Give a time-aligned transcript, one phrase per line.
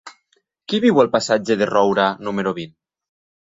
[0.71, 2.75] Qui viu al passatge de Roura número vint?